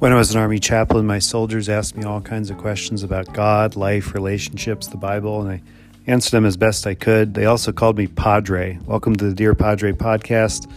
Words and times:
When 0.00 0.12
I 0.12 0.16
was 0.16 0.34
an 0.34 0.40
Army 0.40 0.58
chaplain, 0.58 1.06
my 1.06 1.20
soldiers 1.20 1.68
asked 1.68 1.96
me 1.96 2.02
all 2.02 2.20
kinds 2.20 2.50
of 2.50 2.58
questions 2.58 3.04
about 3.04 3.32
God, 3.32 3.76
life, 3.76 4.12
relationships, 4.12 4.88
the 4.88 4.96
Bible, 4.96 5.40
and 5.40 5.48
I 5.52 5.62
answered 6.08 6.32
them 6.32 6.44
as 6.44 6.56
best 6.56 6.84
I 6.84 6.94
could. 6.94 7.34
They 7.34 7.46
also 7.46 7.70
called 7.70 7.96
me 7.96 8.08
Padre. 8.08 8.76
Welcome 8.86 9.14
to 9.16 9.24
the 9.26 9.34
Dear 9.34 9.54
Padre 9.54 9.92
podcast, 9.92 10.68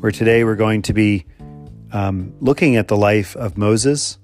where 0.00 0.10
today 0.10 0.42
we're 0.42 0.56
going 0.56 0.82
to 0.82 0.92
be 0.92 1.26
um, 1.92 2.34
looking 2.40 2.74
at 2.74 2.88
the 2.88 2.96
life 2.96 3.36
of 3.36 3.56
Moses, 3.56 4.18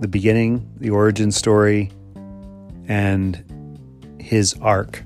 the 0.00 0.08
beginning, 0.08 0.70
the 0.76 0.90
origin 0.90 1.32
story, 1.32 1.90
and 2.86 3.42
his 4.20 4.54
ark. 4.60 5.02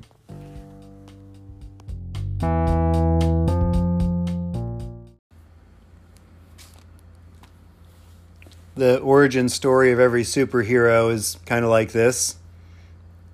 The 8.81 8.99
origin 9.01 9.47
story 9.47 9.93
of 9.93 10.01
every 10.01 10.23
superhero 10.23 11.13
is 11.13 11.37
kind 11.45 11.67
of 11.67 11.71
like 11.71 11.93
this 11.93 12.37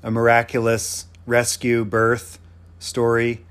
a 0.02 0.10
miraculous 0.10 1.06
rescue 1.24 1.84
birth 1.84 2.40
story. 2.80 3.44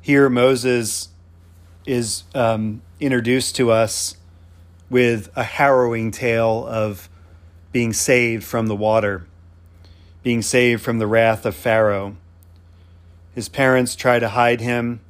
Here, 0.00 0.30
Moses 0.30 1.10
is 1.84 2.24
um, 2.34 2.80
introduced 3.00 3.54
to 3.56 3.70
us 3.70 4.16
with 4.88 5.28
a 5.36 5.44
harrowing 5.44 6.10
tale 6.10 6.66
of 6.66 7.10
being 7.70 7.92
saved 7.92 8.42
from 8.42 8.66
the 8.66 8.76
water, 8.76 9.26
being 10.22 10.40
saved 10.40 10.82
from 10.82 10.98
the 10.98 11.06
wrath 11.06 11.44
of 11.44 11.54
Pharaoh. 11.54 12.16
His 13.34 13.50
parents 13.50 13.94
try 13.94 14.18
to 14.18 14.30
hide 14.30 14.62
him 14.62 15.00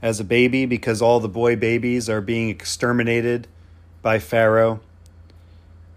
as 0.00 0.20
a 0.20 0.24
baby 0.24 0.64
because 0.64 1.02
all 1.02 1.18
the 1.18 1.28
boy 1.28 1.56
babies 1.56 2.08
are 2.08 2.20
being 2.20 2.50
exterminated 2.50 3.48
by 4.00 4.20
Pharaoh. 4.20 4.78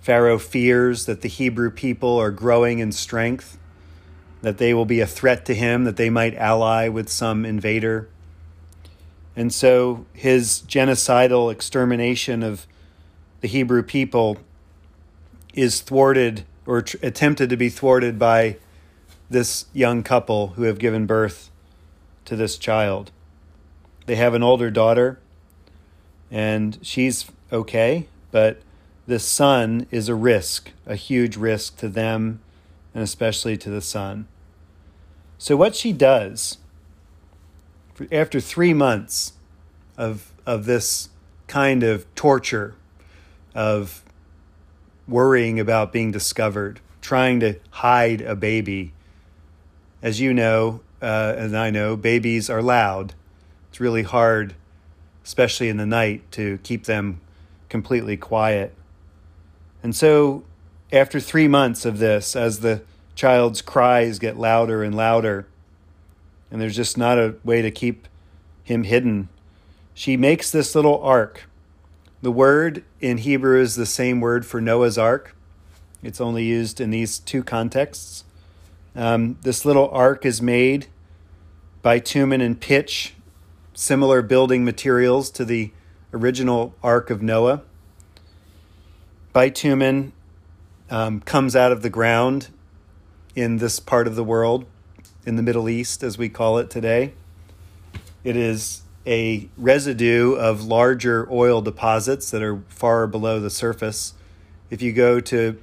Pharaoh 0.01 0.39
fears 0.39 1.05
that 1.05 1.21
the 1.21 1.29
Hebrew 1.29 1.69
people 1.69 2.17
are 2.17 2.31
growing 2.31 2.79
in 2.79 2.91
strength, 2.91 3.57
that 4.41 4.57
they 4.57 4.73
will 4.73 4.85
be 4.85 4.99
a 4.99 5.07
threat 5.07 5.45
to 5.45 5.53
him, 5.53 5.83
that 5.83 5.95
they 5.95 6.09
might 6.09 6.33
ally 6.35 6.87
with 6.87 7.07
some 7.07 7.45
invader. 7.45 8.09
And 9.35 9.53
so 9.53 10.05
his 10.13 10.63
genocidal 10.67 11.51
extermination 11.51 12.41
of 12.41 12.65
the 13.41 13.47
Hebrew 13.47 13.83
people 13.83 14.37
is 15.53 15.81
thwarted 15.81 16.45
or 16.65 16.79
attempted 17.01 17.49
to 17.49 17.57
be 17.57 17.69
thwarted 17.69 18.17
by 18.17 18.57
this 19.29 19.65
young 19.73 20.03
couple 20.03 20.49
who 20.49 20.63
have 20.63 20.79
given 20.79 21.05
birth 21.05 21.51
to 22.25 22.35
this 22.35 22.57
child. 22.57 23.11
They 24.07 24.15
have 24.15 24.33
an 24.33 24.43
older 24.43 24.71
daughter, 24.71 25.19
and 26.29 26.79
she's 26.81 27.29
okay, 27.51 28.07
but 28.31 28.61
the 29.07 29.19
son 29.19 29.87
is 29.91 30.09
a 30.09 30.15
risk, 30.15 30.71
a 30.85 30.95
huge 30.95 31.37
risk 31.37 31.77
to 31.77 31.89
them 31.89 32.41
and 32.93 33.03
especially 33.03 33.57
to 33.57 33.69
the 33.69 33.81
son. 33.81 34.27
So, 35.37 35.55
what 35.55 35.75
she 35.75 35.91
does 35.91 36.57
after 38.11 38.39
three 38.39 38.73
months 38.73 39.33
of, 39.97 40.31
of 40.45 40.65
this 40.65 41.09
kind 41.47 41.83
of 41.83 42.13
torture, 42.15 42.75
of 43.53 44.03
worrying 45.07 45.59
about 45.59 45.91
being 45.91 46.11
discovered, 46.11 46.79
trying 47.01 47.39
to 47.41 47.55
hide 47.71 48.21
a 48.21 48.35
baby, 48.35 48.93
as 50.01 50.19
you 50.19 50.33
know, 50.33 50.81
uh, 51.01 51.33
and 51.37 51.57
I 51.57 51.69
know, 51.69 51.95
babies 51.95 52.49
are 52.49 52.61
loud. 52.61 53.13
It's 53.69 53.79
really 53.79 54.03
hard, 54.03 54.55
especially 55.23 55.69
in 55.69 55.77
the 55.77 55.85
night, 55.85 56.31
to 56.33 56.59
keep 56.63 56.85
them 56.85 57.19
completely 57.69 58.17
quiet. 58.17 58.73
And 59.83 59.95
so, 59.95 60.43
after 60.91 61.19
three 61.19 61.47
months 61.47 61.85
of 61.85 61.99
this, 61.99 62.35
as 62.35 62.59
the 62.59 62.81
child's 63.15 63.61
cries 63.61 64.19
get 64.19 64.37
louder 64.37 64.83
and 64.83 64.95
louder, 64.95 65.47
and 66.51 66.61
there's 66.61 66.75
just 66.75 66.97
not 66.97 67.17
a 67.17 67.35
way 67.43 67.61
to 67.61 67.71
keep 67.71 68.07
him 68.63 68.83
hidden, 68.83 69.29
she 69.93 70.17
makes 70.17 70.51
this 70.51 70.75
little 70.75 71.01
ark. 71.01 71.43
The 72.21 72.31
word 72.31 72.83
in 72.99 73.19
Hebrew 73.19 73.59
is 73.59 73.75
the 73.75 73.85
same 73.85 74.19
word 74.19 74.45
for 74.45 74.61
Noah's 74.61 74.97
ark. 74.97 75.35
It's 76.03 76.21
only 76.21 76.43
used 76.43 76.79
in 76.79 76.91
these 76.91 77.19
two 77.19 77.43
contexts. 77.43 78.23
Um, 78.95 79.37
this 79.41 79.65
little 79.65 79.89
ark 79.89 80.25
is 80.25 80.41
made 80.41 80.87
by 81.81 81.97
bitumen 81.97 82.41
and 82.41 82.59
pitch, 82.59 83.15
similar 83.73 84.21
building 84.21 84.63
materials 84.63 85.31
to 85.31 85.45
the 85.45 85.71
original 86.13 86.75
Ark 86.83 87.09
of 87.09 87.21
Noah 87.21 87.63
bitumen 89.33 90.13
um, 90.89 91.21
comes 91.21 91.55
out 91.55 91.71
of 91.71 91.81
the 91.81 91.89
ground 91.89 92.49
in 93.35 93.57
this 93.57 93.79
part 93.79 94.07
of 94.07 94.15
the 94.15 94.23
world, 94.23 94.65
in 95.25 95.35
the 95.35 95.43
Middle 95.43 95.69
East, 95.69 96.03
as 96.03 96.17
we 96.17 96.29
call 96.29 96.57
it 96.57 96.69
today. 96.69 97.13
It 98.23 98.35
is 98.35 98.81
a 99.05 99.49
residue 99.57 100.33
of 100.33 100.63
larger 100.63 101.27
oil 101.31 101.61
deposits 101.61 102.29
that 102.31 102.41
are 102.41 102.61
far 102.67 103.07
below 103.07 103.39
the 103.39 103.49
surface. 103.49 104.13
If 104.69 104.81
you 104.81 104.91
go 104.93 105.19
to 105.21 105.59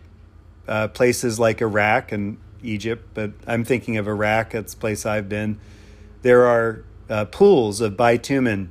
uh, 0.67 0.89
places 0.89 1.39
like 1.39 1.61
Iraq 1.61 2.11
and 2.11 2.39
Egypt, 2.62 3.09
but 3.15 3.33
I'm 3.47 3.65
thinking 3.65 3.97
of 3.97 4.09
Iraq, 4.09 4.50
that's 4.50 4.75
the 4.75 4.81
place 4.81 5.06
I've 5.06 5.29
been, 5.29 5.61
there 6.23 6.47
are 6.47 6.85
uh, 7.09 7.27
pools 7.27 7.81
of 7.81 7.97
bitumen 7.97 8.71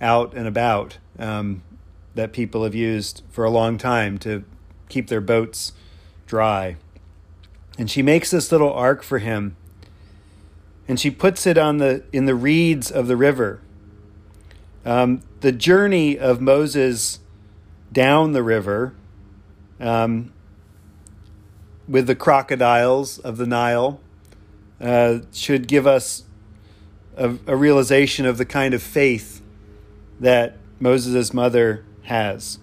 out 0.00 0.34
and 0.34 0.46
about. 0.46 0.98
Um, 1.18 1.62
that 2.14 2.32
people 2.32 2.64
have 2.64 2.74
used 2.74 3.22
for 3.30 3.44
a 3.44 3.50
long 3.50 3.78
time 3.78 4.18
to 4.18 4.44
keep 4.88 5.08
their 5.08 5.20
boats 5.20 5.72
dry. 6.26 6.76
And 7.78 7.90
she 7.90 8.02
makes 8.02 8.30
this 8.30 8.52
little 8.52 8.72
ark 8.72 9.02
for 9.02 9.18
him. 9.18 9.56
And 10.88 10.98
she 10.98 11.10
puts 11.10 11.46
it 11.46 11.56
on 11.56 11.78
the 11.78 12.02
in 12.12 12.24
the 12.24 12.34
reeds 12.34 12.90
of 12.90 13.06
the 13.06 13.16
river. 13.16 13.60
Um, 14.84 15.22
the 15.40 15.52
journey 15.52 16.18
of 16.18 16.40
Moses 16.40 17.20
down 17.92 18.32
the 18.32 18.42
river 18.42 18.94
um, 19.78 20.32
with 21.88 22.06
the 22.06 22.14
crocodiles 22.14 23.18
of 23.18 23.36
the 23.36 23.46
Nile 23.46 24.00
uh, 24.80 25.20
should 25.32 25.68
give 25.68 25.86
us 25.86 26.24
a, 27.16 27.36
a 27.46 27.56
realization 27.56 28.26
of 28.26 28.38
the 28.38 28.44
kind 28.44 28.74
of 28.74 28.82
faith 28.82 29.42
that 30.18 30.56
Moses' 30.78 31.34
mother 31.34 31.84
has. 32.10 32.58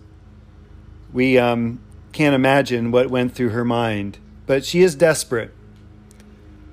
We 1.13 1.37
um, 1.37 1.79
can't 2.11 2.35
imagine 2.35 2.91
what 2.91 3.09
went 3.09 3.33
through 3.33 3.49
her 3.49 3.63
mind, 3.63 4.19
but 4.45 4.65
she 4.65 4.81
is 4.81 4.93
desperate. 4.93 5.53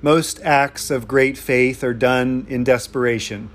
Most 0.03 0.41
acts 0.43 0.91
of 0.91 1.09
great 1.09 1.39
faith 1.39 1.85
are 1.85 1.95
done 1.95 2.47
in 2.49 2.65
desperation. 2.65 3.49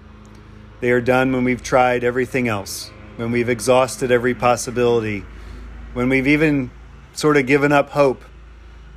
They 0.80 0.90
are 0.92 1.02
done 1.02 1.34
when 1.34 1.44
we've 1.44 1.62
tried 1.62 2.04
everything 2.04 2.48
else, 2.48 2.92
when 3.18 3.32
we've 3.32 3.50
exhausted 3.50 4.10
every 4.10 4.34
possibility, 4.34 5.26
when 5.94 6.08
we've 6.08 6.28
even 6.28 6.72
sort 7.14 7.36
of 7.36 7.46
given 7.46 7.74
up 7.74 7.90
hope 7.90 8.24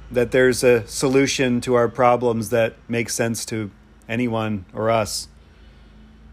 that 0.08 0.30
there's 0.30 0.62
a 0.62 0.86
solution 0.86 1.60
to 1.62 1.74
our 1.74 1.88
problems 1.88 2.50
that 2.50 2.76
makes 2.88 3.12
sense 3.12 3.44
to 3.46 3.72
anyone 4.08 4.66
or 4.72 4.88
us. 4.88 5.26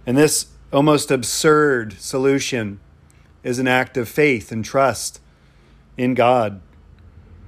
And 0.06 0.16
this 0.16 0.48
almost 0.72 1.10
absurd 1.10 1.94
solution 1.94 2.80
is 3.44 3.60
an 3.60 3.68
act 3.68 3.98
of 3.98 4.10
faith 4.10 4.52
and 4.52 4.64
trust 4.64 5.22
in 5.98 6.14
God, 6.14 6.62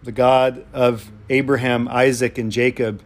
the 0.04 0.12
God 0.12 0.66
of 0.74 1.12
Abraham, 1.30 1.88
Isaac, 1.88 2.38
and 2.38 2.52
Jacob. 2.52 3.02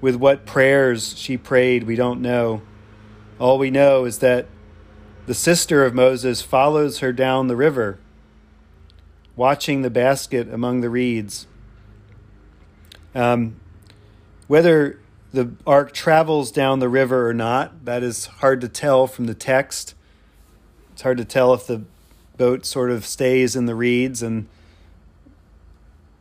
With 0.00 0.16
what 0.16 0.44
prayers 0.44 1.16
she 1.16 1.36
prayed, 1.36 1.84
we 1.84 1.96
don't 1.96 2.20
know. 2.20 2.62
All 3.38 3.58
we 3.58 3.70
know 3.70 4.04
is 4.04 4.18
that 4.18 4.46
the 5.26 5.34
sister 5.34 5.84
of 5.84 5.94
Moses 5.94 6.42
follows 6.42 6.98
her 6.98 7.12
down 7.12 7.48
the 7.48 7.56
river, 7.56 7.98
watching 9.36 9.82
the 9.82 9.90
basket 9.90 10.52
among 10.52 10.82
the 10.82 10.90
reeds. 10.90 11.46
Um, 13.14 13.56
whether 14.46 15.00
the 15.32 15.52
ark 15.66 15.92
travels 15.92 16.52
down 16.52 16.78
the 16.78 16.88
river 16.88 17.28
or 17.28 17.34
not, 17.34 17.84
that 17.86 18.02
is 18.02 18.26
hard 18.26 18.60
to 18.60 18.68
tell 18.68 19.06
from 19.06 19.26
the 19.26 19.34
text. 19.34 19.94
It's 20.94 21.02
hard 21.02 21.18
to 21.18 21.24
tell 21.24 21.52
if 21.52 21.66
the 21.66 21.82
boat 22.36 22.64
sort 22.64 22.92
of 22.92 23.04
stays 23.04 23.56
in 23.56 23.66
the 23.66 23.74
reeds 23.74 24.22
and 24.22 24.46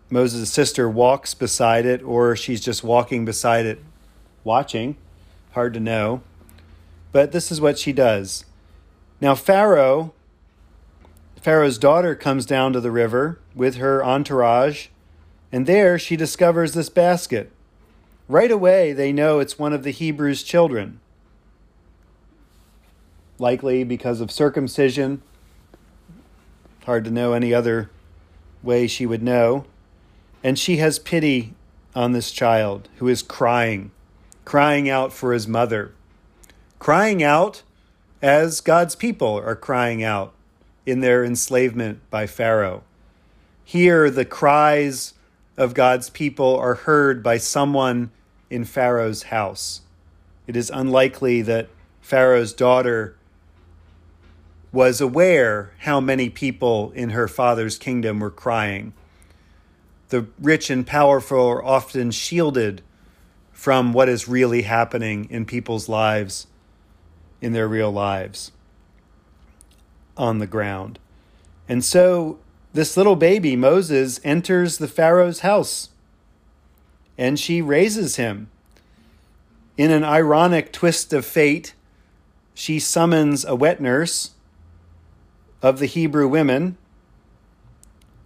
Moses' 0.09 0.51
sister 0.51 0.89
walks 0.89 1.35
beside 1.35 1.85
it 1.85 2.01
or 2.01 2.35
she's 2.35 2.59
just 2.59 2.83
walking 2.83 3.23
beside 3.23 3.67
it 3.67 3.83
watching. 4.43 4.97
Hard 5.51 5.75
to 5.75 5.79
know. 5.79 6.23
But 7.11 7.31
this 7.31 7.51
is 7.51 7.61
what 7.61 7.77
she 7.77 7.93
does. 7.93 8.45
Now, 9.21 9.35
Pharaoh, 9.35 10.11
Pharaoh's 11.39 11.77
daughter, 11.77 12.15
comes 12.15 12.47
down 12.47 12.73
to 12.73 12.81
the 12.81 12.89
river 12.89 13.39
with 13.53 13.75
her 13.75 14.03
entourage, 14.03 14.87
and 15.51 15.67
there 15.67 15.99
she 15.99 16.15
discovers 16.15 16.73
this 16.73 16.89
basket. 16.89 17.51
Right 18.27 18.49
away, 18.49 18.91
they 18.91 19.13
know 19.13 19.37
it's 19.37 19.59
one 19.59 19.71
of 19.71 19.83
the 19.83 19.91
Hebrews' 19.91 20.41
children 20.41 20.99
likely 23.39 23.83
because 23.83 24.21
of 24.21 24.31
circumcision. 24.31 25.21
Hard 26.85 27.05
to 27.05 27.11
know 27.11 27.33
any 27.33 27.53
other 27.53 27.89
way 28.61 28.87
she 28.87 29.05
would 29.05 29.23
know. 29.23 29.65
And 30.43 30.59
she 30.59 30.77
has 30.77 30.99
pity 30.99 31.53
on 31.95 32.11
this 32.11 32.31
child 32.31 32.89
who 32.97 33.07
is 33.07 33.21
crying, 33.21 33.91
crying 34.45 34.89
out 34.89 35.13
for 35.13 35.33
his 35.33 35.47
mother, 35.47 35.93
crying 36.79 37.23
out 37.23 37.63
as 38.21 38.61
God's 38.61 38.95
people 38.95 39.35
are 39.35 39.55
crying 39.55 40.03
out 40.03 40.33
in 40.85 40.99
their 40.99 41.23
enslavement 41.23 41.99
by 42.09 42.27
Pharaoh. 42.27 42.83
Here, 43.63 44.09
the 44.09 44.25
cries 44.25 45.13
of 45.57 45.73
God's 45.73 46.09
people 46.09 46.55
are 46.57 46.75
heard 46.75 47.23
by 47.23 47.37
someone 47.37 48.11
in 48.49 48.65
Pharaoh's 48.65 49.23
house. 49.23 49.81
It 50.47 50.57
is 50.57 50.69
unlikely 50.69 51.41
that 51.43 51.69
Pharaoh's 52.01 52.53
daughter 52.53 53.15
was 54.73 54.99
aware 54.99 55.71
how 55.81 56.01
many 56.01 56.29
people 56.29 56.91
in 56.95 57.11
her 57.11 57.27
father's 57.27 57.77
kingdom 57.77 58.19
were 58.19 58.31
crying. 58.31 58.91
The 60.09 60.27
rich 60.41 60.69
and 60.71 60.85
powerful 60.85 61.47
are 61.47 61.63
often 61.63 62.09
shielded 62.09 62.81
from 63.51 63.93
what 63.93 64.09
is 64.09 64.27
really 64.27 64.63
happening 64.63 65.29
in 65.29 65.45
people's 65.45 65.87
lives, 65.87 66.47
in 67.39 67.53
their 67.53 67.67
real 67.67 67.91
lives, 67.91 68.51
on 70.17 70.39
the 70.39 70.47
ground. 70.47 70.97
And 71.69 71.85
so 71.85 72.39
this 72.73 72.97
little 72.97 73.15
baby, 73.15 73.55
Moses, 73.55 74.19
enters 74.23 74.79
the 74.79 74.87
Pharaoh's 74.87 75.41
house 75.41 75.89
and 77.15 77.39
she 77.39 77.61
raises 77.61 78.15
him. 78.15 78.49
In 79.77 79.91
an 79.91 80.03
ironic 80.03 80.71
twist 80.71 81.13
of 81.13 81.25
fate, 81.25 81.75
she 82.55 82.79
summons 82.79 83.45
a 83.45 83.55
wet 83.55 83.79
nurse 83.79 84.31
of 85.63 85.79
the 85.79 85.85
Hebrew 85.85 86.27
women. 86.27 86.77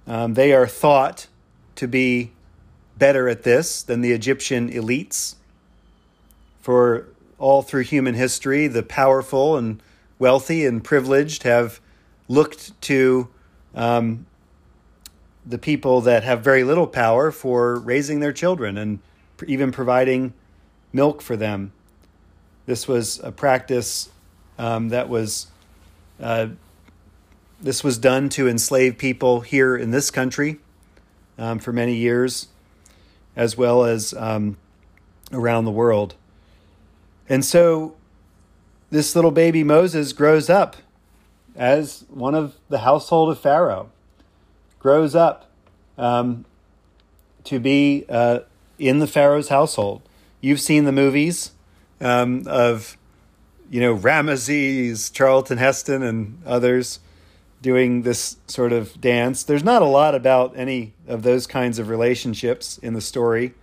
Um, 0.08 0.34
they 0.34 0.54
are 0.54 0.68
thought 0.68 1.28
to 1.76 1.88
be 1.88 2.32
better 2.98 3.30
at 3.30 3.44
this 3.44 3.84
than 3.84 4.02
the 4.02 4.12
Egyptian 4.12 4.70
elites. 4.72 5.36
For 6.60 7.06
all 7.38 7.62
through 7.62 7.84
human 7.84 8.16
history, 8.16 8.68
the 8.68 8.84
powerful 8.84 9.56
and 9.56 9.82
wealthy 10.18 10.66
and 10.66 10.84
privileged 10.84 11.44
have 11.44 11.80
looked 12.28 12.80
to 12.82 13.30
um, 13.76 14.26
the 15.46 15.60
people 15.60 16.02
that 16.02 16.24
have 16.24 16.42
very 16.42 16.64
little 16.64 16.88
power 16.88 17.32
for 17.32 17.80
raising 17.80 18.20
their 18.20 18.34
children 18.34 18.78
and 18.78 19.00
even 19.46 19.72
providing 19.72 20.34
milk 20.92 21.22
for 21.22 21.38
them. 21.38 21.72
This 22.66 22.88
was 22.88 23.20
a 23.20 23.32
practice 23.32 24.10
um, 24.58 24.90
that 24.90 25.08
was 25.08 25.48
uh, 26.20 26.48
this 27.60 27.84
was 27.84 27.98
done 27.98 28.30
to 28.30 28.48
enslave 28.48 28.98
people 28.98 29.42
here 29.42 29.76
in 29.76 29.92
this 29.92 30.12
country 30.12 30.60
um, 31.38 31.60
for 31.60 31.72
many 31.72 31.96
years, 31.96 32.48
as 33.36 33.58
well 33.58 33.84
as 33.84 34.14
um, 34.14 34.58
around 35.32 35.66
the 35.66 35.72
world. 35.72 36.16
And 37.30 37.44
so 37.44 37.96
this 38.90 39.16
little 39.16 39.32
baby 39.32 39.64
Moses 39.64 40.14
grows 40.14 40.50
up 40.50 40.78
as 41.56 42.06
one 42.10 42.36
of 42.36 42.56
the 42.70 42.80
household 42.80 43.32
of 43.32 43.40
Pharaoh, 43.40 43.90
grows 44.80 45.16
up 45.16 45.50
um, 45.98 46.46
to 47.44 47.60
be 47.60 48.06
uh, 48.08 48.40
in 48.78 49.00
the 49.00 49.08
Pharaoh's 49.08 49.50
household. 49.50 50.02
You've 50.40 50.62
seen 50.62 50.86
the 50.86 50.92
movies 50.92 51.52
um, 52.00 52.44
of, 52.46 52.96
you 53.72 53.82
know, 53.82 53.96
Ramesses, 53.96 55.12
Charlton 55.12 55.58
Heston, 55.58 56.04
and 56.04 56.40
others 56.46 57.00
doing 57.62 58.04
this 58.04 58.38
sort 58.48 58.72
of 58.72 59.00
dance. 59.02 59.44
There's 59.44 59.64
not 59.64 59.82
a 59.82 59.86
lot 59.86 60.16
about 60.16 60.54
any 60.56 60.94
of 61.08 61.24
those 61.24 61.48
kinds 61.48 61.80
of 61.80 61.90
relationships 61.90 62.78
in 62.78 62.94
the 62.94 63.02
story. 63.02 63.54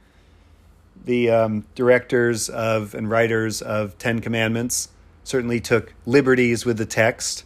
The 1.05 1.31
um, 1.31 1.67
directors 1.75 2.49
of 2.49 2.95
and 2.95 3.09
writers 3.09 3.63
of 3.63 3.97
Ten 3.99 4.21
Commandments 4.21 4.89
certainly 5.23 5.61
took 5.61 5.95
liberties 6.07 6.65
with 6.65 6.79
the 6.79 6.87
text. 6.87 7.45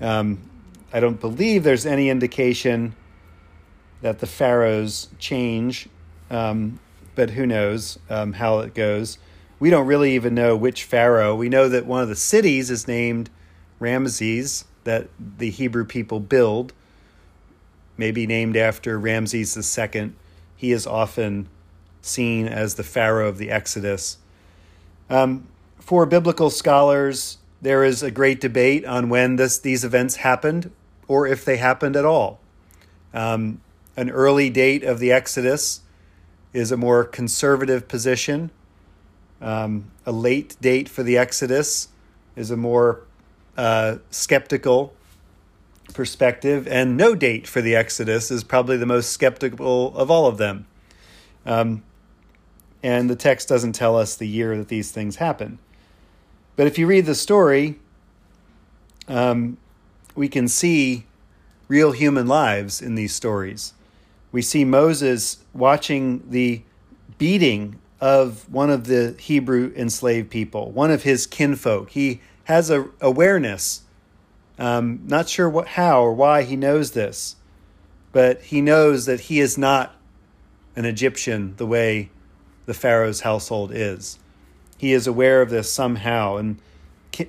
Um, 0.00 0.50
I 0.92 1.00
don't 1.00 1.20
believe 1.20 1.64
there's 1.64 1.86
any 1.86 2.08
indication 2.08 2.94
that 4.00 4.18
the 4.18 4.26
pharaohs 4.26 5.08
change, 5.18 5.88
um, 6.30 6.80
but 7.14 7.30
who 7.30 7.46
knows 7.46 7.98
um, 8.08 8.34
how 8.34 8.60
it 8.60 8.74
goes. 8.74 9.18
We 9.58 9.70
don't 9.70 9.86
really 9.86 10.14
even 10.14 10.34
know 10.34 10.56
which 10.56 10.84
pharaoh. 10.84 11.34
We 11.34 11.48
know 11.48 11.68
that 11.68 11.84
one 11.84 12.02
of 12.02 12.08
the 12.08 12.16
cities 12.16 12.70
is 12.70 12.88
named 12.88 13.28
Ramesses, 13.78 14.64
that 14.84 15.08
the 15.18 15.50
Hebrew 15.50 15.84
people 15.84 16.20
build, 16.20 16.72
maybe 17.96 18.26
named 18.26 18.56
after 18.56 18.98
Ramses 18.98 19.78
II. 19.78 20.12
He 20.56 20.72
is 20.72 20.86
often 20.86 21.48
seen 22.02 22.46
as 22.46 22.74
the 22.74 22.82
Pharaoh 22.82 23.28
of 23.28 23.38
the 23.38 23.50
Exodus. 23.50 24.18
Um, 25.08 25.46
for 25.78 26.06
biblical 26.06 26.50
scholars, 26.50 27.38
there 27.60 27.84
is 27.84 28.02
a 28.02 28.10
great 28.10 28.40
debate 28.40 28.84
on 28.84 29.08
when 29.08 29.36
this, 29.36 29.58
these 29.58 29.84
events 29.84 30.16
happened 30.16 30.70
or 31.08 31.26
if 31.26 31.44
they 31.44 31.56
happened 31.56 31.96
at 31.96 32.04
all. 32.04 32.40
Um, 33.12 33.60
an 33.96 34.10
early 34.10 34.48
date 34.48 34.84
of 34.84 34.98
the 34.98 35.12
Exodus 35.12 35.80
is 36.52 36.72
a 36.72 36.76
more 36.76 37.04
conservative 37.04 37.88
position. 37.88 38.50
Um, 39.40 39.90
a 40.06 40.12
late 40.12 40.56
date 40.60 40.88
for 40.88 41.02
the 41.02 41.18
Exodus 41.18 41.88
is 42.36 42.50
a 42.50 42.56
more 42.56 43.02
uh, 43.56 43.96
skeptical 44.10 44.94
perspective, 45.92 46.68
and 46.68 46.96
no 46.96 47.14
date 47.14 47.46
for 47.46 47.60
the 47.60 47.74
Exodus 47.74 48.30
is 48.30 48.44
probably 48.44 48.76
the 48.76 48.86
most 48.86 49.10
skeptical 49.10 49.96
of 49.96 50.10
all 50.10 50.26
of 50.26 50.38
them. 50.38 50.66
Um, 51.44 51.82
and 52.82 53.10
the 53.10 53.16
text 53.16 53.48
doesn't 53.48 53.72
tell 53.72 53.96
us 53.96 54.16
the 54.16 54.28
year 54.28 54.56
that 54.56 54.68
these 54.68 54.90
things 54.90 55.16
happen. 55.16 55.58
But 56.56 56.66
if 56.66 56.78
you 56.78 56.86
read 56.86 57.06
the 57.06 57.14
story, 57.14 57.78
um, 59.08 59.58
we 60.14 60.28
can 60.28 60.48
see 60.48 61.04
real 61.68 61.92
human 61.92 62.26
lives 62.26 62.80
in 62.80 62.94
these 62.94 63.14
stories. 63.14 63.74
We 64.32 64.42
see 64.42 64.64
Moses 64.64 65.38
watching 65.52 66.22
the 66.30 66.62
beating 67.18 67.78
of 68.00 68.50
one 68.52 68.70
of 68.70 68.86
the 68.86 69.14
Hebrew 69.18 69.72
enslaved 69.76 70.30
people, 70.30 70.70
one 70.70 70.90
of 70.90 71.02
his 71.02 71.26
kinfolk. 71.26 71.90
He 71.90 72.20
has 72.50 72.68
a 72.68 72.84
awareness. 73.00 73.82
Um, 74.58 75.02
not 75.06 75.28
sure 75.28 75.48
what, 75.48 75.68
how 75.68 76.02
or 76.02 76.12
why 76.12 76.42
he 76.42 76.56
knows 76.56 76.90
this, 76.90 77.36
but 78.10 78.42
he 78.42 78.60
knows 78.60 79.06
that 79.06 79.20
he 79.20 79.38
is 79.38 79.56
not 79.56 79.94
an 80.74 80.84
Egyptian 80.84 81.54
the 81.58 81.66
way 81.66 82.10
the 82.66 82.74
Pharaoh's 82.74 83.20
household 83.20 83.70
is. 83.72 84.18
He 84.76 84.92
is 84.92 85.06
aware 85.06 85.42
of 85.42 85.50
this 85.50 85.72
somehow. 85.72 86.38
And 86.38 86.58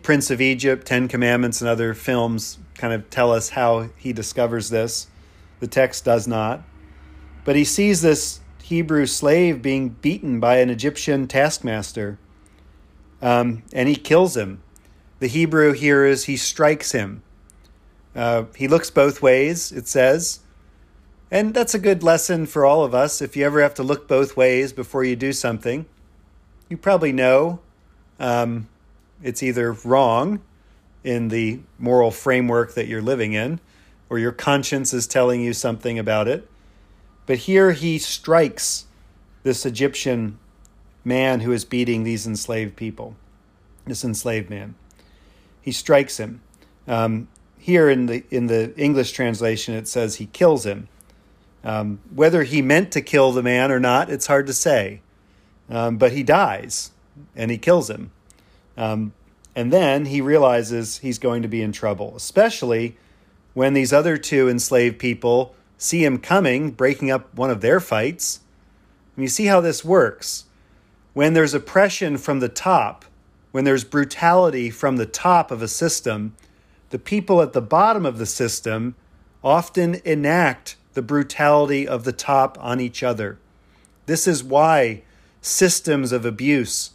Prince 0.01 0.31
of 0.31 0.41
Egypt, 0.41 0.87
Ten 0.87 1.07
Commandments, 1.07 1.61
and 1.61 1.69
other 1.69 1.93
films 1.93 2.57
kind 2.73 2.91
of 2.91 3.07
tell 3.11 3.31
us 3.31 3.49
how 3.49 3.89
he 3.97 4.13
discovers 4.13 4.71
this. 4.71 5.05
The 5.59 5.67
text 5.67 6.03
does 6.03 6.27
not. 6.27 6.63
But 7.45 7.55
he 7.55 7.63
sees 7.63 8.01
this 8.01 8.39
Hebrew 8.63 9.05
slave 9.05 9.61
being 9.61 9.89
beaten 9.89 10.39
by 10.39 10.57
an 10.57 10.71
Egyptian 10.71 11.27
taskmaster, 11.27 12.17
um, 13.21 13.61
and 13.71 13.87
he 13.87 13.95
kills 13.95 14.35
him. 14.35 14.63
The 15.21 15.27
Hebrew 15.27 15.73
here 15.73 16.03
is 16.03 16.25
he 16.25 16.35
strikes 16.35 16.93
him. 16.93 17.21
Uh, 18.15 18.45
he 18.55 18.67
looks 18.67 18.89
both 18.89 19.21
ways, 19.21 19.71
it 19.71 19.87
says. 19.87 20.39
And 21.29 21.53
that's 21.53 21.75
a 21.75 21.79
good 21.79 22.01
lesson 22.01 22.47
for 22.47 22.65
all 22.65 22.83
of 22.83 22.95
us. 22.95 23.21
If 23.21 23.35
you 23.35 23.45
ever 23.45 23.61
have 23.61 23.75
to 23.75 23.83
look 23.83 24.07
both 24.07 24.35
ways 24.35 24.73
before 24.73 25.03
you 25.03 25.15
do 25.15 25.31
something, 25.31 25.85
you 26.69 26.75
probably 26.75 27.11
know 27.11 27.59
um, 28.19 28.67
it's 29.21 29.43
either 29.43 29.73
wrong 29.73 30.41
in 31.03 31.27
the 31.27 31.59
moral 31.77 32.09
framework 32.09 32.73
that 32.73 32.87
you're 32.87 32.99
living 32.99 33.33
in, 33.33 33.59
or 34.09 34.17
your 34.17 34.31
conscience 34.31 34.91
is 34.91 35.05
telling 35.05 35.39
you 35.39 35.53
something 35.53 35.99
about 35.99 36.27
it. 36.27 36.49
But 37.27 37.37
here 37.37 37.73
he 37.73 37.99
strikes 37.99 38.87
this 39.43 39.67
Egyptian 39.67 40.39
man 41.05 41.41
who 41.41 41.51
is 41.51 41.63
beating 41.63 42.05
these 42.05 42.25
enslaved 42.25 42.75
people, 42.75 43.15
this 43.85 44.03
enslaved 44.03 44.49
man 44.49 44.73
he 45.61 45.71
strikes 45.71 46.17
him. 46.17 46.41
Um, 46.87 47.27
here 47.57 47.89
in 47.89 48.07
the 48.07 48.23
in 48.31 48.47
the 48.47 48.73
English 48.75 49.11
translation, 49.11 49.75
it 49.75 49.87
says 49.87 50.15
he 50.15 50.25
kills 50.25 50.65
him. 50.65 50.87
Um, 51.63 51.99
whether 52.13 52.43
he 52.43 52.61
meant 52.61 52.91
to 52.93 53.01
kill 53.01 53.31
the 53.31 53.43
man 53.43 53.71
or 53.71 53.79
not, 53.79 54.09
it's 54.09 54.27
hard 54.27 54.47
to 54.47 54.53
say. 54.53 55.01
Um, 55.69 55.97
but 55.97 56.11
he 56.11 56.23
dies, 56.23 56.91
and 57.35 57.51
he 57.51 57.57
kills 57.57 57.89
him. 57.89 58.11
Um, 58.75 59.13
and 59.55 59.71
then 59.71 60.05
he 60.05 60.21
realizes 60.21 60.99
he's 60.99 61.19
going 61.19 61.41
to 61.43 61.47
be 61.47 61.61
in 61.61 61.71
trouble, 61.71 62.15
especially 62.15 62.97
when 63.53 63.73
these 63.73 63.93
other 63.93 64.17
two 64.17 64.49
enslaved 64.49 64.97
people 64.97 65.55
see 65.77 66.03
him 66.03 66.17
coming, 66.17 66.71
breaking 66.71 67.11
up 67.11 67.33
one 67.35 67.49
of 67.49 67.61
their 67.61 67.79
fights. 67.79 68.39
And 69.15 69.23
you 69.23 69.29
see 69.29 69.45
how 69.45 69.61
this 69.61 69.83
works. 69.83 70.45
When 71.13 71.33
there's 71.33 71.53
oppression 71.53 72.17
from 72.17 72.39
the 72.39 72.49
top, 72.49 73.05
when 73.51 73.65
there's 73.65 73.83
brutality 73.83 74.69
from 74.69 74.97
the 74.97 75.05
top 75.05 75.51
of 75.51 75.61
a 75.61 75.67
system, 75.67 76.35
the 76.89 76.99
people 76.99 77.41
at 77.41 77.53
the 77.53 77.61
bottom 77.61 78.05
of 78.05 78.17
the 78.17 78.25
system 78.25 78.95
often 79.43 79.95
enact 80.05 80.75
the 80.93 81.01
brutality 81.01 81.87
of 81.87 82.03
the 82.03 82.11
top 82.11 82.57
on 82.59 82.79
each 82.79 83.03
other. 83.03 83.37
This 84.05 84.27
is 84.27 84.43
why 84.43 85.03
systems 85.41 86.11
of 86.11 86.25
abuse 86.25 86.91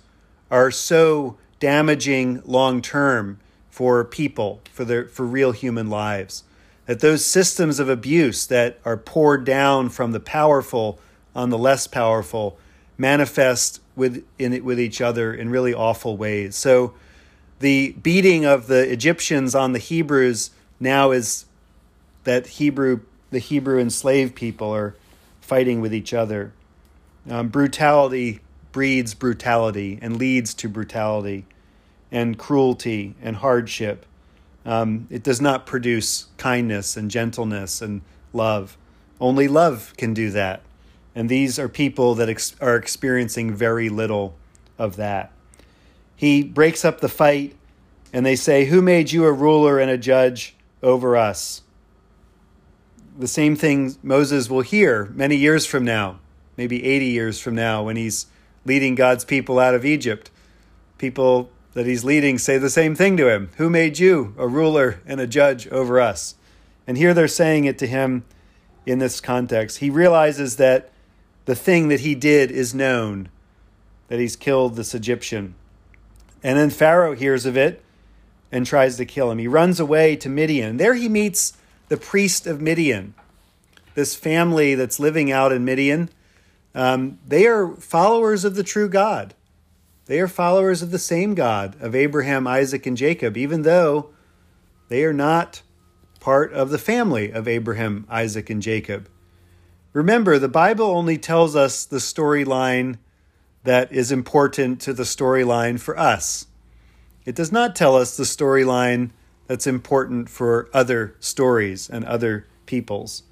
are 0.50 0.70
so 0.70 1.36
damaging 1.58 2.42
long 2.44 2.82
term 2.82 3.38
for 3.70 4.04
people, 4.04 4.60
for 4.72 4.84
their 4.84 5.06
for 5.08 5.26
real 5.26 5.52
human 5.52 5.90
lives. 5.90 6.44
That 6.86 7.00
those 7.00 7.24
systems 7.24 7.80
of 7.80 7.88
abuse 7.88 8.46
that 8.46 8.78
are 8.84 8.96
poured 8.96 9.44
down 9.44 9.88
from 9.88 10.12
the 10.12 10.20
powerful 10.20 11.00
on 11.34 11.50
the 11.50 11.58
less 11.58 11.86
powerful 11.86 12.58
manifest 12.98 13.80
with 13.94 14.24
in 14.38 14.64
with 14.64 14.80
each 14.80 15.00
other 15.00 15.32
in 15.34 15.50
really 15.50 15.74
awful 15.74 16.16
ways. 16.16 16.56
So 16.56 16.94
the 17.58 17.92
beating 17.92 18.44
of 18.44 18.66
the 18.66 18.90
Egyptians 18.90 19.54
on 19.54 19.72
the 19.72 19.78
Hebrews 19.78 20.50
now 20.78 21.10
is 21.10 21.46
that 22.24 22.46
Hebrew 22.46 23.00
the 23.30 23.38
Hebrew 23.38 23.78
enslaved 23.78 24.34
people 24.34 24.70
are 24.74 24.94
fighting 25.40 25.80
with 25.80 25.94
each 25.94 26.14
other. 26.14 26.52
Um, 27.28 27.48
brutality 27.48 28.40
breeds 28.72 29.14
brutality 29.14 29.98
and 30.02 30.16
leads 30.16 30.54
to 30.54 30.68
brutality 30.68 31.46
and 32.12 32.38
cruelty 32.38 33.14
and 33.22 33.36
hardship. 33.36 34.06
Um, 34.64 35.06
it 35.10 35.22
does 35.22 35.40
not 35.40 35.66
produce 35.66 36.26
kindness 36.36 36.96
and 36.96 37.10
gentleness 37.10 37.80
and 37.80 38.02
love. 38.32 38.76
Only 39.20 39.48
love 39.48 39.94
can 39.96 40.12
do 40.12 40.30
that. 40.30 40.60
And 41.16 41.30
these 41.30 41.58
are 41.58 41.68
people 41.68 42.14
that 42.16 42.28
ex- 42.28 42.54
are 42.60 42.76
experiencing 42.76 43.54
very 43.54 43.88
little 43.88 44.36
of 44.78 44.96
that. 44.96 45.32
He 46.14 46.42
breaks 46.42 46.84
up 46.84 47.00
the 47.00 47.08
fight, 47.08 47.56
and 48.12 48.24
they 48.24 48.36
say, 48.36 48.66
Who 48.66 48.82
made 48.82 49.10
you 49.12 49.24
a 49.24 49.32
ruler 49.32 49.78
and 49.78 49.90
a 49.90 49.96
judge 49.96 50.54
over 50.82 51.16
us? 51.16 51.62
The 53.18 53.26
same 53.26 53.56
thing 53.56 53.96
Moses 54.02 54.50
will 54.50 54.60
hear 54.60 55.06
many 55.14 55.36
years 55.36 55.64
from 55.64 55.86
now, 55.86 56.20
maybe 56.58 56.84
80 56.84 57.06
years 57.06 57.40
from 57.40 57.54
now, 57.54 57.82
when 57.82 57.96
he's 57.96 58.26
leading 58.66 58.94
God's 58.94 59.24
people 59.24 59.58
out 59.58 59.74
of 59.74 59.86
Egypt. 59.86 60.30
People 60.98 61.48
that 61.72 61.86
he's 61.86 62.04
leading 62.04 62.36
say 62.36 62.58
the 62.58 62.70
same 62.70 62.94
thing 62.94 63.16
to 63.16 63.28
him 63.30 63.50
Who 63.56 63.70
made 63.70 63.98
you 63.98 64.34
a 64.36 64.46
ruler 64.46 65.00
and 65.06 65.18
a 65.18 65.26
judge 65.26 65.66
over 65.68 65.98
us? 65.98 66.34
And 66.86 66.98
here 66.98 67.14
they're 67.14 67.26
saying 67.26 67.64
it 67.64 67.78
to 67.78 67.86
him 67.86 68.24
in 68.84 68.98
this 68.98 69.20
context. 69.20 69.78
He 69.78 69.88
realizes 69.88 70.56
that 70.56 70.90
the 71.46 71.54
thing 71.54 71.88
that 71.88 72.00
he 72.00 72.14
did 72.14 72.50
is 72.50 72.74
known, 72.74 73.28
that 74.08 74.20
he's 74.20 74.36
killed 74.36 74.76
this 74.76 74.94
Egyptian. 74.94 75.54
And 76.42 76.58
then 76.58 76.70
Pharaoh 76.70 77.14
hears 77.14 77.46
of 77.46 77.56
it 77.56 77.82
and 78.52 78.66
tries 78.66 78.96
to 78.96 79.04
kill 79.04 79.30
him. 79.30 79.38
He 79.38 79.48
runs 79.48 79.80
away 79.80 80.16
to 80.16 80.28
Midian. 80.28 80.76
There 80.76 80.94
he 80.94 81.08
meets 81.08 81.56
the 81.88 81.96
priest 81.96 82.46
of 82.46 82.60
Midian, 82.60 83.14
this 83.94 84.14
family 84.14 84.74
that's 84.74 85.00
living 85.00 85.32
out 85.32 85.52
in 85.52 85.64
Midian. 85.64 86.10
Um, 86.74 87.18
they 87.26 87.46
are 87.46 87.74
followers 87.76 88.44
of 88.44 88.54
the 88.54 88.62
true 88.62 88.88
God. 88.88 89.34
They 90.06 90.20
are 90.20 90.28
followers 90.28 90.82
of 90.82 90.90
the 90.90 90.98
same 90.98 91.34
God 91.34 91.76
of 91.80 91.94
Abraham, 91.94 92.46
Isaac, 92.46 92.86
and 92.86 92.96
Jacob, 92.96 93.36
even 93.36 93.62
though 93.62 94.10
they 94.88 95.04
are 95.04 95.12
not 95.12 95.62
part 96.20 96.52
of 96.52 96.70
the 96.70 96.78
family 96.78 97.30
of 97.32 97.48
Abraham, 97.48 98.06
Isaac, 98.08 98.50
and 98.50 98.62
Jacob. 98.62 99.08
Remember, 99.96 100.38
the 100.38 100.46
Bible 100.46 100.88
only 100.88 101.16
tells 101.16 101.56
us 101.56 101.86
the 101.86 101.96
storyline 101.96 102.98
that 103.64 103.90
is 103.90 104.12
important 104.12 104.78
to 104.82 104.92
the 104.92 105.04
storyline 105.04 105.80
for 105.80 105.98
us. 105.98 106.48
It 107.24 107.34
does 107.34 107.50
not 107.50 107.74
tell 107.74 107.96
us 107.96 108.14
the 108.14 108.24
storyline 108.24 109.12
that's 109.46 109.66
important 109.66 110.28
for 110.28 110.68
other 110.74 111.16
stories 111.18 111.88
and 111.88 112.04
other 112.04 112.46
peoples. 112.66 113.22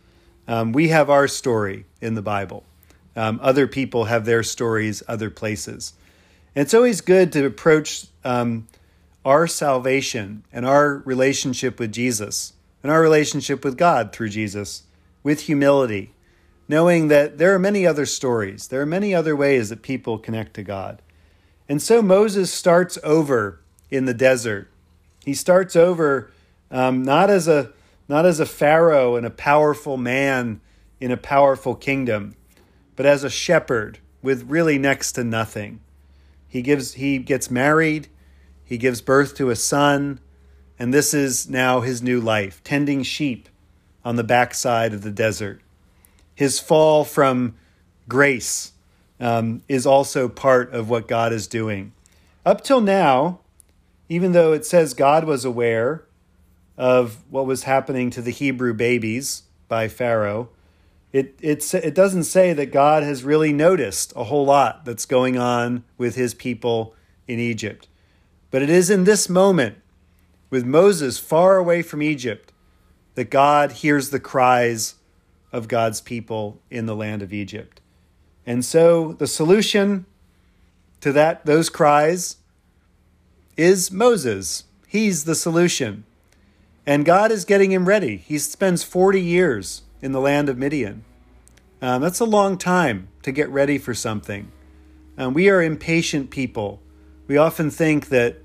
Um, 0.48 0.72
we 0.72 0.88
have 0.88 1.10
our 1.10 1.28
story 1.28 1.84
in 2.00 2.14
the 2.14 2.22
Bible. 2.22 2.64
Um, 3.14 3.40
other 3.42 3.66
people 3.66 4.06
have 4.06 4.24
their 4.24 4.42
stories 4.42 5.02
other 5.06 5.28
places. 5.28 5.92
And 6.56 6.62
it's 6.62 6.72
always 6.72 7.02
good 7.02 7.30
to 7.32 7.44
approach 7.44 8.06
um, 8.24 8.68
our 9.22 9.46
salvation 9.46 10.44
and 10.50 10.64
our 10.64 11.02
relationship 11.04 11.78
with 11.78 11.92
Jesus 11.92 12.54
and 12.82 12.90
our 12.90 13.02
relationship 13.02 13.66
with 13.66 13.76
God 13.76 14.14
through 14.14 14.30
Jesus 14.30 14.84
with 15.22 15.40
humility 15.40 16.14
knowing 16.68 17.08
that 17.08 17.38
there 17.38 17.54
are 17.54 17.58
many 17.58 17.86
other 17.86 18.06
stories, 18.06 18.68
there 18.68 18.80
are 18.80 18.86
many 18.86 19.14
other 19.14 19.36
ways 19.36 19.68
that 19.68 19.82
people 19.82 20.18
connect 20.18 20.54
to 20.54 20.62
God. 20.62 21.02
And 21.68 21.80
so 21.80 22.02
Moses 22.02 22.52
starts 22.52 22.98
over 23.02 23.60
in 23.90 24.04
the 24.04 24.14
desert. 24.14 24.70
He 25.24 25.34
starts 25.34 25.76
over 25.76 26.30
um, 26.70 27.02
not 27.02 27.30
as 27.30 27.48
a 27.48 27.72
not 28.06 28.26
as 28.26 28.38
a 28.38 28.46
pharaoh 28.46 29.16
and 29.16 29.24
a 29.24 29.30
powerful 29.30 29.96
man 29.96 30.60
in 31.00 31.10
a 31.10 31.16
powerful 31.16 31.74
kingdom, 31.74 32.34
but 32.96 33.06
as 33.06 33.24
a 33.24 33.30
shepherd 33.30 33.98
with 34.22 34.50
really 34.50 34.78
next 34.78 35.12
to 35.12 35.24
nothing. 35.24 35.80
He 36.46 36.60
gives 36.60 36.94
he 36.94 37.18
gets 37.18 37.50
married, 37.50 38.08
he 38.64 38.76
gives 38.76 39.00
birth 39.00 39.34
to 39.36 39.50
a 39.50 39.56
son, 39.56 40.20
and 40.78 40.92
this 40.92 41.14
is 41.14 41.48
now 41.48 41.80
his 41.80 42.02
new 42.02 42.20
life, 42.20 42.62
tending 42.62 43.02
sheep 43.02 43.48
on 44.04 44.16
the 44.16 44.24
backside 44.24 44.92
of 44.92 45.02
the 45.02 45.10
desert 45.10 45.62
his 46.34 46.58
fall 46.58 47.04
from 47.04 47.54
grace 48.08 48.72
um, 49.20 49.62
is 49.68 49.86
also 49.86 50.28
part 50.28 50.72
of 50.72 50.90
what 50.90 51.08
God 51.08 51.32
is 51.32 51.46
doing. 51.46 51.92
Up 52.44 52.62
till 52.62 52.80
now, 52.80 53.40
even 54.08 54.32
though 54.32 54.52
it 54.52 54.66
says 54.66 54.94
God 54.94 55.24
was 55.24 55.44
aware 55.44 56.04
of 56.76 57.24
what 57.30 57.46
was 57.46 57.62
happening 57.62 58.10
to 58.10 58.20
the 58.20 58.30
Hebrew 58.30 58.74
babies 58.74 59.44
by 59.68 59.88
Pharaoh, 59.88 60.48
it, 61.12 61.36
it, 61.40 61.72
it 61.72 61.94
doesn't 61.94 62.24
say 62.24 62.52
that 62.52 62.72
God 62.72 63.04
has 63.04 63.22
really 63.22 63.52
noticed 63.52 64.12
a 64.16 64.24
whole 64.24 64.44
lot 64.44 64.84
that's 64.84 65.06
going 65.06 65.38
on 65.38 65.84
with 65.96 66.16
his 66.16 66.34
people 66.34 66.94
in 67.28 67.38
Egypt. 67.38 67.88
But 68.50 68.62
it 68.62 68.70
is 68.70 68.90
in 68.90 69.04
this 69.04 69.28
moment, 69.28 69.76
with 70.50 70.64
Moses 70.64 71.18
far 71.18 71.56
away 71.56 71.82
from 71.82 72.02
Egypt, 72.02 72.52
that 73.14 73.30
God 73.30 73.72
hears 73.72 74.10
the 74.10 74.20
cries 74.20 74.96
of 75.54 75.68
God's 75.68 76.00
people 76.00 76.60
in 76.68 76.86
the 76.86 76.96
land 76.96 77.22
of 77.22 77.32
Egypt. 77.32 77.80
And 78.44 78.64
so 78.64 79.12
the 79.12 79.28
solution 79.28 80.04
to 81.00 81.12
that 81.12 81.46
those 81.46 81.70
cries 81.70 82.38
is 83.56 83.92
Moses. 83.92 84.64
He's 84.88 85.24
the 85.24 85.36
solution. 85.36 86.04
And 86.84 87.04
God 87.04 87.30
is 87.30 87.44
getting 87.44 87.70
him 87.70 87.86
ready. 87.86 88.16
He 88.16 88.36
spends 88.38 88.82
40 88.82 89.20
years 89.20 89.82
in 90.02 90.10
the 90.10 90.20
land 90.20 90.48
of 90.48 90.58
Midian. 90.58 91.04
Um, 91.80 92.02
that's 92.02 92.20
a 92.20 92.24
long 92.24 92.58
time 92.58 93.06
to 93.22 93.30
get 93.30 93.48
ready 93.48 93.78
for 93.78 93.94
something. 93.94 94.50
Um, 95.16 95.34
we 95.34 95.48
are 95.50 95.62
impatient 95.62 96.30
people. 96.30 96.80
We 97.28 97.36
often 97.36 97.70
think 97.70 98.08
that 98.08 98.38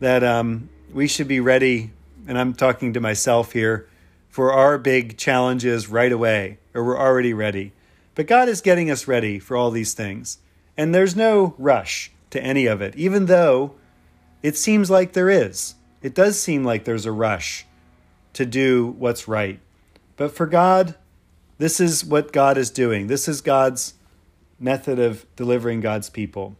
that 0.00 0.24
um, 0.24 0.68
we 0.92 1.06
should 1.06 1.28
be 1.28 1.40
ready, 1.40 1.92
and 2.26 2.36
I'm 2.36 2.52
talking 2.54 2.92
to 2.94 3.00
myself 3.00 3.52
here 3.52 3.88
for 4.36 4.52
our 4.52 4.76
big 4.76 5.16
challenges 5.16 5.88
right 5.88 6.12
away, 6.12 6.58
or 6.74 6.84
we're 6.84 6.98
already 6.98 7.32
ready. 7.32 7.72
But 8.14 8.26
God 8.26 8.50
is 8.50 8.60
getting 8.60 8.90
us 8.90 9.08
ready 9.08 9.38
for 9.38 9.56
all 9.56 9.70
these 9.70 9.94
things. 9.94 10.40
And 10.76 10.94
there's 10.94 11.16
no 11.16 11.54
rush 11.56 12.10
to 12.28 12.44
any 12.44 12.66
of 12.66 12.82
it, 12.82 12.94
even 12.96 13.24
though 13.24 13.76
it 14.42 14.54
seems 14.54 14.90
like 14.90 15.14
there 15.14 15.30
is. 15.30 15.76
It 16.02 16.14
does 16.14 16.38
seem 16.38 16.64
like 16.64 16.84
there's 16.84 17.06
a 17.06 17.12
rush 17.12 17.64
to 18.34 18.44
do 18.44 18.94
what's 18.98 19.26
right. 19.26 19.58
But 20.18 20.36
for 20.36 20.44
God, 20.44 20.96
this 21.56 21.80
is 21.80 22.04
what 22.04 22.30
God 22.30 22.58
is 22.58 22.68
doing. 22.68 23.06
This 23.06 23.28
is 23.28 23.40
God's 23.40 23.94
method 24.60 24.98
of 24.98 25.24
delivering 25.36 25.80
God's 25.80 26.10
people. 26.10 26.56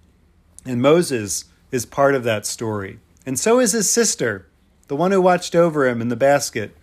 And 0.65 0.81
Moses 0.81 1.45
is 1.71 1.85
part 1.85 2.15
of 2.15 2.25
that 2.25 2.47
story. 2.47 3.01
And 3.27 3.39
so 3.39 3.61
is 3.61 3.73
his 3.73 3.93
sister, 3.93 4.49
the 4.89 4.97
one 4.97 5.11
who 5.11 5.21
watched 5.21 5.55
over 5.55 5.87
him 5.87 6.01
in 6.01 6.09
the 6.09 6.17
basket 6.17 6.75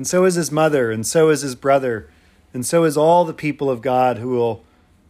and 0.00 0.06
so 0.06 0.24
is 0.24 0.34
his 0.34 0.50
mother, 0.50 0.90
and 0.90 1.06
so 1.06 1.28
is 1.28 1.42
his 1.42 1.54
brother, 1.54 2.08
and 2.54 2.64
so 2.64 2.84
is 2.84 2.96
all 2.96 3.26
the 3.26 3.34
people 3.34 3.68
of 3.68 3.82
God 3.82 4.16
who 4.16 4.30
will 4.30 4.64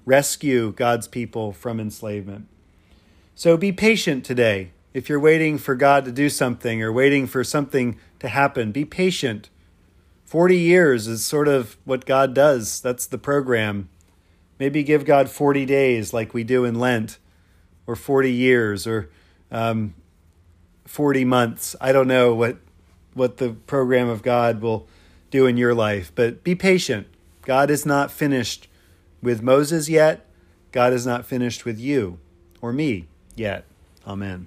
rescue 0.04 0.72
God's 0.72 1.06
people 1.06 1.52
from 1.52 1.78
enslavement. 1.78 2.48
So 3.36 3.56
be 3.56 3.70
patient 3.70 4.24
today. 4.24 4.72
If 4.92 5.08
you're 5.08 5.20
waiting 5.20 5.58
for 5.58 5.76
God 5.76 6.04
to 6.06 6.10
do 6.10 6.28
something 6.28 6.82
or 6.82 6.90
waiting 6.90 7.28
for 7.28 7.44
something 7.44 8.00
to 8.18 8.26
happen, 8.26 8.72
be 8.72 8.84
patient. 8.84 9.48
40 10.24 10.56
years 10.56 11.06
is 11.06 11.24
sort 11.24 11.46
of 11.46 11.76
what 11.84 12.04
God 12.04 12.34
does. 12.34 12.80
That's 12.80 13.06
the 13.06 13.16
program. 13.16 13.88
Maybe 14.58 14.82
give 14.82 15.04
God 15.04 15.30
40 15.30 15.66
days 15.66 16.12
like 16.12 16.34
we 16.34 16.42
do 16.42 16.64
in 16.64 16.80
Lent, 16.80 17.18
or 17.86 17.94
40 17.94 18.32
years, 18.32 18.88
or 18.88 19.08
um, 19.52 19.94
40 20.84 21.24
months. 21.26 21.76
I 21.80 21.92
don't 21.92 22.08
know 22.08 22.34
what 22.34 22.56
what 23.14 23.38
the 23.38 23.50
program 23.50 24.08
of 24.08 24.22
God 24.22 24.60
will 24.60 24.86
do 25.30 25.46
in 25.46 25.56
your 25.56 25.74
life. 25.74 26.12
But 26.14 26.44
be 26.44 26.54
patient. 26.54 27.06
God 27.42 27.70
is 27.70 27.86
not 27.86 28.10
finished 28.10 28.68
with 29.22 29.42
Moses 29.42 29.88
yet. 29.88 30.26
God 30.72 30.92
is 30.92 31.06
not 31.06 31.26
finished 31.26 31.64
with 31.64 31.78
you 31.78 32.18
or 32.60 32.72
me 32.72 33.06
yet. 33.34 33.64
Amen. 34.06 34.46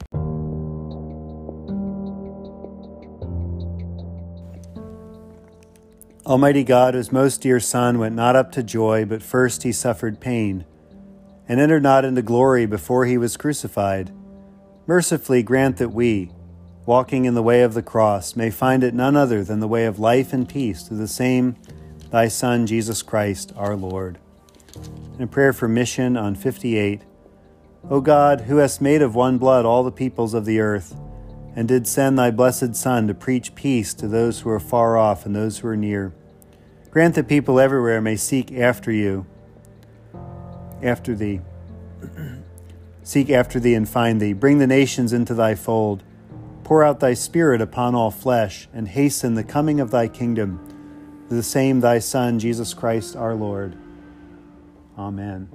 Almighty 6.25 6.63
God, 6.63 6.93
whose 6.93 7.11
most 7.11 7.41
dear 7.41 7.59
Son 7.59 7.99
went 7.99 8.15
not 8.15 8.35
up 8.37 8.53
to 8.53 8.63
joy, 8.63 9.03
but 9.03 9.21
first 9.21 9.63
he 9.63 9.73
suffered 9.73 10.21
pain, 10.21 10.63
and 11.49 11.59
entered 11.59 11.83
not 11.83 12.05
into 12.05 12.21
glory 12.21 12.65
before 12.65 13.05
he 13.05 13.17
was 13.17 13.35
crucified, 13.35 14.09
mercifully 14.87 15.43
grant 15.43 15.77
that 15.77 15.89
we, 15.89 16.31
walking 16.85 17.25
in 17.25 17.33
the 17.33 17.43
way 17.43 17.61
of 17.61 17.73
the 17.73 17.81
cross, 17.81 18.35
may 18.35 18.49
find 18.49 18.83
it 18.83 18.93
none 18.93 19.15
other 19.15 19.43
than 19.43 19.59
the 19.59 19.67
way 19.67 19.85
of 19.85 19.99
life 19.99 20.33
and 20.33 20.47
peace 20.47 20.83
through 20.83 20.97
the 20.97 21.07
same 21.07 21.55
thy 22.11 22.27
Son, 22.27 22.67
Jesus 22.67 23.01
Christ, 23.01 23.51
our 23.55 23.75
Lord. 23.75 24.19
In 25.17 25.27
prayer 25.27 25.53
for 25.53 25.67
mission 25.67 26.17
on 26.17 26.35
58, 26.35 27.01
O 27.89 28.01
God, 28.01 28.41
who 28.41 28.57
hast 28.57 28.81
made 28.81 29.01
of 29.01 29.15
one 29.15 29.37
blood 29.37 29.65
all 29.65 29.83
the 29.83 29.91
peoples 29.91 30.33
of 30.33 30.45
the 30.45 30.59
earth, 30.59 30.95
and 31.55 31.67
did 31.67 31.87
send 31.87 32.17
thy 32.17 32.31
blessed 32.31 32.75
Son 32.75 33.07
to 33.07 33.13
preach 33.13 33.55
peace 33.55 33.93
to 33.93 34.07
those 34.07 34.41
who 34.41 34.49
are 34.49 34.59
far 34.59 34.97
off 34.97 35.25
and 35.25 35.35
those 35.35 35.59
who 35.59 35.67
are 35.67 35.77
near. 35.77 36.13
Grant 36.91 37.15
that 37.15 37.27
people 37.27 37.59
everywhere 37.59 38.01
may 38.01 38.15
seek 38.15 38.51
after 38.51 38.91
you, 38.91 39.25
after 40.81 41.15
thee. 41.15 41.41
seek 43.03 43.29
after 43.29 43.59
thee 43.59 43.73
and 43.73 43.87
find 43.87 44.21
thee. 44.21 44.33
Bring 44.33 44.59
the 44.59 44.67
nations 44.67 45.13
into 45.13 45.33
thy 45.33 45.55
fold. 45.55 46.03
Pour 46.63 46.83
out 46.83 46.99
thy 46.99 47.13
Spirit 47.13 47.61
upon 47.61 47.95
all 47.95 48.11
flesh, 48.11 48.67
and 48.73 48.87
hasten 48.87 49.33
the 49.33 49.43
coming 49.43 49.79
of 49.79 49.91
thy 49.91 50.07
kingdom. 50.07 50.59
The 51.29 51.43
same 51.43 51.79
thy 51.79 51.99
Son, 51.99 52.39
Jesus 52.39 52.73
Christ 52.73 53.15
our 53.15 53.35
Lord. 53.35 53.77
Amen. 54.97 55.49